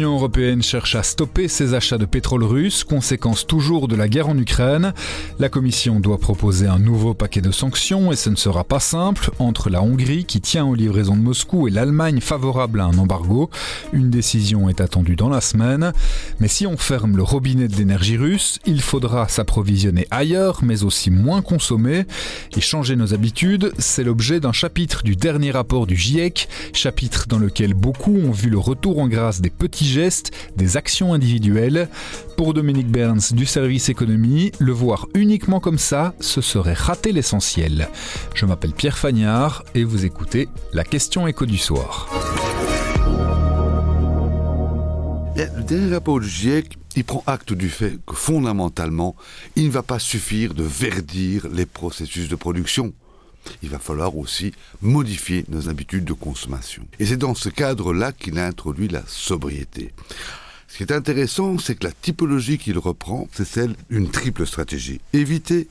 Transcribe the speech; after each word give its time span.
L'Union 0.00 0.14
européenne 0.14 0.62
cherche 0.62 0.94
à 0.94 1.02
stopper 1.02 1.46
ses 1.46 1.74
achats 1.74 1.98
de 1.98 2.06
pétrole 2.06 2.42
russe, 2.42 2.84
conséquence 2.84 3.46
toujours 3.46 3.86
de 3.86 3.94
la 3.94 4.08
guerre 4.08 4.30
en 4.30 4.38
Ukraine. 4.38 4.94
La 5.38 5.50
Commission 5.50 6.00
doit 6.00 6.16
proposer 6.16 6.66
un 6.66 6.78
nouveau 6.78 7.12
paquet 7.12 7.42
de 7.42 7.50
sanctions 7.50 8.10
et 8.10 8.16
ce 8.16 8.30
ne 8.30 8.36
sera 8.36 8.64
pas 8.64 8.80
simple 8.80 9.30
entre 9.38 9.68
la 9.68 9.82
Hongrie 9.82 10.24
qui 10.24 10.40
tient 10.40 10.64
aux 10.64 10.74
livraisons 10.74 11.18
de 11.18 11.20
Moscou 11.20 11.68
et 11.68 11.70
l'Allemagne 11.70 12.20
favorable 12.20 12.80
à 12.80 12.84
un 12.84 12.96
embargo. 12.96 13.50
Une 13.92 14.08
décision 14.08 14.70
est 14.70 14.80
attendue 14.80 15.16
dans 15.16 15.28
la 15.28 15.42
semaine. 15.42 15.92
Mais 16.38 16.48
si 16.48 16.66
on 16.66 16.78
ferme 16.78 17.18
le 17.18 17.22
robinet 17.22 17.68
de 17.68 17.76
l'énergie 17.76 18.16
russe, 18.16 18.58
il 18.64 18.80
faudra 18.80 19.28
s'approvisionner 19.28 20.06
ailleurs 20.10 20.60
mais 20.62 20.82
aussi 20.82 21.10
moins 21.10 21.42
consommer 21.42 22.06
et 22.56 22.62
changer 22.62 22.96
nos 22.96 23.12
habitudes. 23.12 23.74
C'est 23.76 24.04
l'objet 24.04 24.40
d'un 24.40 24.52
chapitre 24.52 25.02
du 25.02 25.14
dernier 25.14 25.50
rapport 25.50 25.86
du 25.86 25.96
GIEC, 25.96 26.48
chapitre 26.72 27.26
dans 27.28 27.38
lequel 27.38 27.74
beaucoup 27.74 28.16
ont 28.16 28.32
vu 28.32 28.48
le 28.48 28.58
retour 28.58 28.98
en 28.98 29.06
grâce 29.06 29.42
des 29.42 29.50
petits 29.50 29.89
petits 29.90 29.92
gestes, 29.92 30.32
des 30.56 30.76
actions 30.76 31.12
individuelles. 31.14 31.88
Pour 32.36 32.54
Dominique 32.54 32.90
Burns 32.90 33.32
du 33.32 33.46
service 33.46 33.88
économie, 33.88 34.52
le 34.58 34.72
voir 34.72 35.06
uniquement 35.14 35.60
comme 35.60 35.78
ça, 35.78 36.14
ce 36.20 36.40
serait 36.40 36.74
rater 36.74 37.12
l'essentiel. 37.12 37.88
Je 38.34 38.46
m'appelle 38.46 38.72
Pierre 38.72 38.98
Fagnard 38.98 39.64
et 39.74 39.84
vous 39.84 40.04
écoutez 40.04 40.48
la 40.72 40.84
question 40.84 41.26
écho 41.26 41.46
du 41.46 41.58
soir. 41.58 42.08
Le 45.36 45.62
dernier 45.62 45.94
rapport 45.94 46.20
du 46.20 46.28
GIEC, 46.28 46.76
il 46.96 47.04
prend 47.04 47.22
acte 47.26 47.52
du 47.52 47.68
fait 47.68 47.98
que 48.06 48.14
fondamentalement, 48.14 49.16
il 49.56 49.66
ne 49.66 49.70
va 49.70 49.82
pas 49.82 49.98
suffire 49.98 50.54
de 50.54 50.64
verdir 50.64 51.48
les 51.52 51.66
processus 51.66 52.28
de 52.28 52.36
production 52.36 52.92
il 53.62 53.70
va 53.70 53.78
falloir 53.78 54.16
aussi 54.16 54.52
modifier 54.82 55.44
nos 55.48 55.68
habitudes 55.68 56.04
de 56.04 56.12
consommation. 56.12 56.86
Et 56.98 57.06
c'est 57.06 57.16
dans 57.16 57.34
ce 57.34 57.48
cadre-là 57.48 58.12
qu'il 58.12 58.38
a 58.38 58.46
introduit 58.46 58.88
la 58.88 59.02
sobriété. 59.06 59.92
Ce 60.68 60.76
qui 60.76 60.84
est 60.84 60.92
intéressant, 60.92 61.58
c'est 61.58 61.74
que 61.74 61.84
la 61.84 61.92
typologie 61.92 62.58
qu'il 62.58 62.78
reprend, 62.78 63.28
c'est 63.32 63.46
celle 63.46 63.74
d'une 63.90 64.10
triple 64.10 64.46
stratégie. 64.46 65.00
Éviter, 65.12 65.68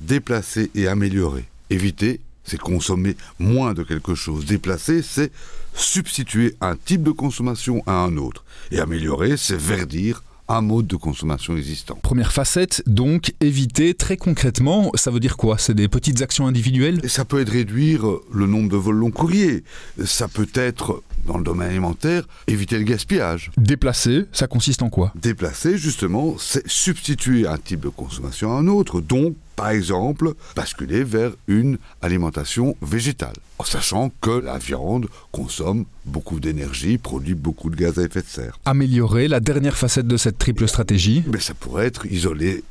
déplacer 0.00 0.70
et 0.74 0.88
améliorer. 0.88 1.44
Éviter, 1.70 2.20
c'est 2.44 2.60
consommer 2.60 3.16
moins 3.38 3.72
de 3.72 3.82
quelque 3.82 4.14
chose. 4.14 4.44
Déplacer, 4.44 5.02
c'est 5.02 5.32
substituer 5.74 6.54
un 6.60 6.76
type 6.76 7.02
de 7.02 7.12
consommation 7.12 7.82
à 7.86 7.92
un 7.92 8.16
autre. 8.16 8.44
Et 8.70 8.80
améliorer, 8.80 9.36
c'est 9.36 9.56
verdir 9.56 10.22
un 10.52 10.60
mode 10.60 10.86
de 10.86 10.96
consommation 10.96 11.56
existant. 11.56 11.98
Première 12.02 12.32
facette, 12.32 12.82
donc, 12.86 13.34
éviter 13.40 13.94
très 13.94 14.16
concrètement, 14.16 14.90
ça 14.94 15.10
veut 15.10 15.20
dire 15.20 15.36
quoi? 15.36 15.58
C'est 15.58 15.74
des 15.74 15.88
petites 15.88 16.22
actions 16.22 16.46
individuelles? 16.46 17.00
Ça 17.08 17.24
peut 17.24 17.40
être 17.40 17.50
réduire 17.50 18.04
le 18.32 18.46
nombre 18.46 18.68
de 18.68 18.76
vols 18.76 18.96
long 18.96 19.10
courriers. 19.10 19.64
Ça 20.04 20.28
peut 20.28 20.48
être, 20.54 21.02
dans 21.26 21.38
le 21.38 21.44
domaine 21.44 21.70
alimentaire, 21.70 22.26
éviter 22.46 22.78
le 22.78 22.84
gaspillage. 22.84 23.50
Déplacer, 23.56 24.24
ça 24.32 24.46
consiste 24.46 24.82
en 24.82 24.90
quoi? 24.90 25.12
Déplacer, 25.14 25.78
justement, 25.78 26.36
c'est 26.38 26.66
substituer 26.68 27.46
un 27.46 27.58
type 27.58 27.80
de 27.80 27.88
consommation 27.88 28.52
à 28.52 28.58
un 28.58 28.66
autre. 28.66 29.00
Donc, 29.00 29.34
par 29.56 29.70
exemple, 29.70 30.32
basculer 30.56 31.04
vers 31.04 31.32
une 31.46 31.78
alimentation 32.00 32.76
végétale, 32.82 33.36
en 33.58 33.64
sachant 33.64 34.10
que 34.20 34.30
la 34.30 34.58
viande 34.58 35.06
consomme 35.30 35.84
beaucoup 36.04 36.40
d'énergie, 36.40 36.98
produit 36.98 37.34
beaucoup 37.34 37.70
de 37.70 37.76
gaz 37.76 37.98
à 37.98 38.02
effet 38.02 38.22
de 38.22 38.26
serre. 38.26 38.58
Améliorer 38.64 39.28
la 39.28 39.40
dernière 39.40 39.76
facette 39.76 40.06
de 40.06 40.16
cette 40.16 40.38
triple 40.38 40.66
stratégie? 40.66 41.22
Mais 41.32 41.40
ça 41.40 41.54
pourrait 41.54 41.86
être 41.86 42.06
isoler 42.06 42.64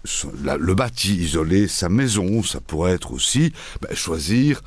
le 0.44 0.74
bâti, 0.74 1.16
isoler 1.16 1.68
sa 1.68 1.90
maison, 1.90 2.44
ça 2.44 2.60
pourrait 2.60 2.94
être 2.94 3.12
aussi 3.14 3.54
ben, 3.82 3.96
choisir 3.96 4.62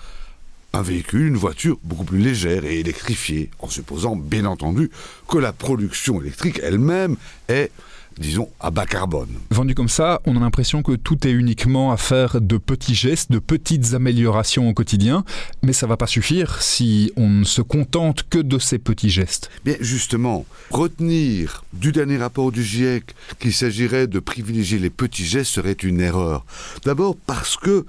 un 0.73 0.83
véhicule, 0.83 1.29
une 1.29 1.37
voiture 1.37 1.79
beaucoup 1.85 2.05
plus 2.05 2.19
légère 2.19 2.65
et 2.65 2.81
électrifiée, 2.81 3.51
en 3.61 3.69
supposant 3.69 4.17
bien 4.17 4.45
entendu 4.45 4.91
que 5.29 5.39
la 5.39 5.53
production 5.53 6.21
électrique 6.21 6.61
elle-même 6.63 7.17
est 7.49 7.71
disons, 8.19 8.49
à 8.61 8.71
bas 8.71 8.87
carbone. 8.87 9.29
Vendu 9.51 9.75
comme 9.75 9.89
ça, 9.89 10.21
on 10.27 10.37
a 10.37 10.41
l'impression 10.41 10.83
que 10.83 10.93
tout 10.93 11.27
est 11.27 11.31
uniquement 11.31 11.93
à 11.93 11.97
faire 11.97 12.41
de 12.41 12.57
petits 12.59 12.95
gestes, 12.95 13.31
de 13.31 13.39
petites 13.39 13.95
améliorations 13.95 14.69
au 14.69 14.75
quotidien, 14.75 15.25
mais 15.63 15.73
ça 15.73 15.87
va 15.87 15.97
pas 15.97 16.07
suffire 16.07 16.63
si 16.63 17.13
on 17.17 17.29
ne 17.29 17.45
se 17.45 17.63
contente 17.63 18.25
que 18.29 18.39
de 18.39 18.59
ces 18.59 18.79
petits 18.79 19.11
gestes. 19.11 19.51
Bien 19.65 19.77
justement, 19.81 20.45
retenir 20.71 21.65
du 21.73 21.93
dernier 21.93 22.17
rapport 22.17 22.53
du 22.53 22.63
GIEC 22.63 23.15
qu'il 23.39 23.53
s'agirait 23.53 24.07
de 24.07 24.19
privilégier 24.19 24.79
les 24.79 24.91
petits 24.91 25.25
gestes 25.25 25.53
serait 25.53 25.73
une 25.73 26.01
erreur. 26.01 26.45
D'abord 26.85 27.17
parce 27.27 27.57
que 27.57 27.87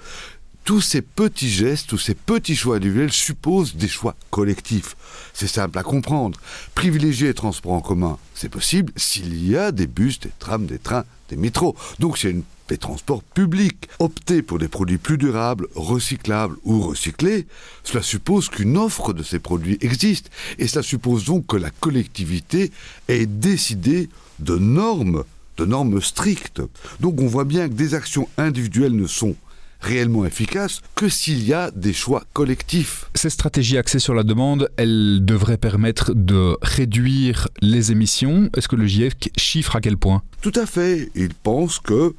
tous 0.66 0.82
ces 0.82 1.04
petits 1.04 1.50
gestes, 1.50 1.88
tous 1.88 2.00
ces 2.00 2.16
petits 2.16 2.56
choix 2.56 2.78
individuels 2.78 3.14
supposent 3.14 3.76
des 3.76 3.88
choix 3.88 4.16
collectifs. 4.32 4.98
C'est 5.34 5.48
simple 5.48 5.78
à 5.78 5.84
comprendre. 5.84 6.40
Privilégier 6.74 7.28
les 7.28 7.34
transports 7.36 7.74
en 7.74 7.82
commun, 7.82 8.18
c'est 8.34 8.50
possible 8.50 8.92
s'il 8.96 9.48
y 9.48 9.56
a 9.56 9.72
des 9.72 9.86
bus, 9.86 10.20
des 10.20 10.32
trams, 10.40 10.66
des 10.66 10.80
trains, 10.80 11.06
des 11.30 11.38
métros. 11.38 11.76
Donc 12.00 12.18
c'est 12.18 12.32
une 12.32 12.44
des 12.68 12.80
transports 12.80 13.22
publics. 13.22 13.88
Opter 14.00 14.42
pour 14.42 14.58
des 14.58 14.68
produits 14.68 14.98
plus 14.98 15.20
durables, 15.20 15.68
recyclables 15.76 16.58
ou 16.64 16.82
recyclés, 16.82 17.46
cela 17.84 18.02
suppose 18.02 18.50
qu'une 18.50 18.76
offre 18.76 19.14
de 19.14 19.22
ces 19.22 19.38
produits 19.38 19.78
existe. 19.82 20.32
Et 20.58 20.68
cela 20.68 20.82
suppose 20.82 21.26
donc 21.26 21.46
que 21.46 21.58
la 21.58 21.70
collectivité 21.70 22.72
ait 23.08 23.28
décidé 23.28 24.10
de 24.40 24.58
normes, 24.58 25.26
de 25.58 25.66
normes 25.66 26.02
strictes. 26.02 26.64
Donc 27.02 27.22
on 27.22 27.28
voit 27.28 27.46
bien 27.46 27.70
que 27.70 27.76
des 27.76 27.94
actions 27.94 28.28
individuelles 28.40 28.96
ne 28.96 29.06
sont 29.06 29.36
réellement 29.82 30.26
efficace 30.26 30.82
que 30.96 31.10
s'il 31.10 31.46
y 31.46 31.54
a 31.54 31.72
des 31.72 31.94
choix 31.94 32.24
collectifs. 32.34 33.10
Ces 33.16 33.30
stratégies 33.30 33.78
axées 33.78 34.00
sur 34.00 34.14
la 34.14 34.24
demande, 34.24 34.70
elles 34.78 35.24
devraient 35.24 35.58
permettre 35.58 36.14
de 36.14 36.58
réduire 36.62 37.48
les 37.62 37.92
émissions. 37.92 38.50
Est-ce 38.56 38.68
que 38.68 38.76
le 38.76 38.88
GIEC 38.88 39.32
chiffre 39.38 39.76
à 39.76 39.82
quel 39.82 39.98
point? 39.98 40.22
Tout 40.42 40.54
à 40.56 40.66
fait. 40.66 41.10
Il 41.16 41.34
pense 41.34 41.80
que 41.80 42.16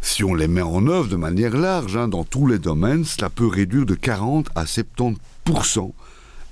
si 0.00 0.24
on 0.24 0.34
les 0.34 0.48
met 0.48 0.62
en 0.62 0.86
œuvre 0.86 1.08
de 1.08 1.16
manière 1.16 1.56
large, 1.56 1.96
hein, 1.96 2.08
dans 2.08 2.24
tous 2.24 2.46
les 2.46 2.58
domaines, 2.58 3.04
cela 3.04 3.30
peut 3.30 3.46
réduire 3.46 3.86
de 3.86 3.94
40 3.94 4.48
à 4.54 4.64
70% 4.64 5.92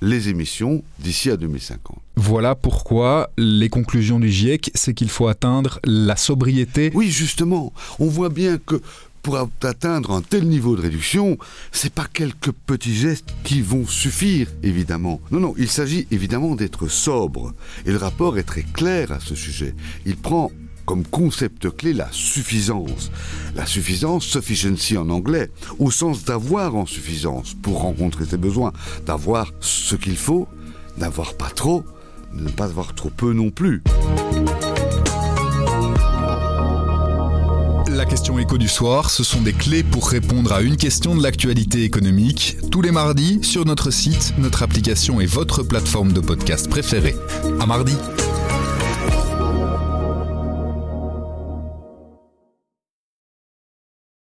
les 0.03 0.29
émissions 0.29 0.83
d'ici 0.99 1.31
à 1.31 1.37
2050. 1.37 1.99
Voilà 2.17 2.55
pourquoi 2.55 3.31
les 3.39 3.69
conclusions 3.69 4.21
du 4.21 4.31
GIEC, 4.31 4.71
c'est 4.75 4.95
qu'il 4.95 5.09
faut 5.09 5.29
atteindre 5.29 5.81
la 5.85 6.17
sobriété. 6.17 6.91
Oui, 6.95 7.11
justement. 7.11 7.73
On 7.99 8.07
voit 8.07 8.29
bien 8.29 8.59
que 8.59 8.81
pour 9.27 9.39
atteindre 9.39 10.13
un 10.13 10.23
tel 10.23 10.47
niveau 10.47 10.77
de 10.77 10.83
réduction, 10.83 11.37
c'est 11.73 11.93
pas 11.93 12.07
quelques 12.07 12.53
petits 12.53 12.95
gestes 12.95 13.35
qui 13.43 13.61
vont 13.61 13.85
suffire, 13.85 14.47
évidemment. 14.63 15.21
Non, 15.33 15.41
non, 15.41 15.55
il 15.59 15.69
s'agit 15.69 16.07
évidemment 16.13 16.55
d'être 16.55 16.87
sobre. 16.87 17.53
Et 17.87 17.91
le 17.91 17.97
rapport 17.97 18.39
est 18.39 18.45
très 18.45 18.63
clair 18.63 19.11
à 19.11 19.19
ce 19.19 19.35
sujet. 19.35 19.75
Il 20.05 20.17
prend 20.17 20.53
comme 20.85 21.05
concept 21.05 21.77
clé 21.77 21.93
la 21.93 22.07
suffisance. 22.13 23.11
La 23.57 23.67
suffisance, 23.67 24.23
sufficiency 24.23 24.97
en 24.97 25.11
anglais, 25.11 25.51
au 25.81 25.91
sens 25.91 26.23
d'avoir 26.23 26.77
en 26.77 26.87
suffisance 26.87 27.55
pour 27.55 27.81
rencontrer 27.81 28.27
ses 28.27 28.37
besoins, 28.37 28.73
d'avoir 29.07 29.53
ce 29.59 29.97
qu'il 29.97 30.17
faut, 30.17 30.47
d'avoir 30.99 31.35
pas 31.35 31.51
trop, 31.51 31.83
ne 32.33 32.49
pas 32.49 32.67
avoir 32.67 32.95
trop 32.95 33.11
peu 33.11 33.33
non 33.33 33.51
plus. 33.51 33.83
Question 38.09 38.39
écho 38.39 38.59
du 38.59 38.69
soir, 38.69 39.11
ce 39.11 39.25
sont 39.25 39.41
des 39.41 39.53
clés 39.53 39.83
pour 39.83 40.09
répondre 40.09 40.53
à 40.53 40.63
une 40.63 40.77
question 40.77 41.15
de 41.15 41.23
l'actualité 41.23 41.83
économique, 41.83 42.57
tous 42.71 42.81
les 42.81 42.91
mardis 42.91 43.41
sur 43.43 43.65
notre 43.65 43.91
site, 43.91 44.35
notre 44.39 44.63
application 44.63 45.21
et 45.21 45.27
votre 45.27 45.63
plateforme 45.63 46.13
de 46.13 46.21
podcast 46.21 46.69
préférée. 46.69 47.17
À 47.61 47.67
mardi. 47.67 47.95